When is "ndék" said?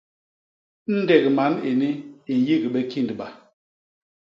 0.99-1.23